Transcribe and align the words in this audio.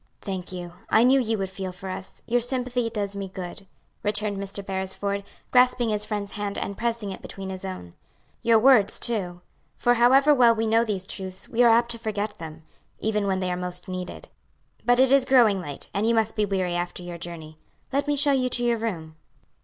"Thank 0.23 0.51
you. 0.51 0.73
I 0.89 1.03
knew 1.03 1.19
you 1.19 1.37
would 1.37 1.51
feel 1.51 1.71
for 1.71 1.87
us; 1.87 2.23
your 2.25 2.41
sympathy 2.41 2.89
does 2.89 3.15
me 3.15 3.27
good," 3.27 3.67
returned 4.01 4.37
Mr. 4.37 4.65
Beresford, 4.65 5.23
grasping 5.51 5.89
his 5.89 6.05
friend's 6.05 6.31
hand 6.31 6.57
and 6.57 6.75
pressing 6.75 7.11
it 7.11 7.21
between 7.21 7.51
his 7.51 7.63
own; 7.63 7.93
"your 8.41 8.57
words 8.57 8.99
too; 8.99 9.41
for 9.77 9.93
however 9.93 10.33
well 10.33 10.55
we 10.55 10.65
know 10.65 10.83
these 10.83 11.05
truths 11.05 11.47
we 11.47 11.61
are 11.61 11.69
apt 11.69 11.91
to 11.91 11.99
forget 11.99 12.39
them, 12.39 12.63
even 12.99 13.27
when 13.27 13.41
they 13.41 13.51
are 13.51 13.55
most 13.55 13.87
needed. 13.87 14.27
"But 14.83 14.99
it 14.99 15.11
is 15.11 15.23
growing 15.23 15.61
late, 15.61 15.87
and 15.93 16.07
you 16.09 16.15
must 16.15 16.35
be 16.35 16.45
weary 16.45 16.73
after 16.75 17.03
your 17.03 17.19
journey. 17.19 17.59
Let 17.93 18.07
me 18.07 18.15
show 18.15 18.31
you 18.31 18.49
to 18.49 18.63
your 18.63 18.77
room." 18.79 19.17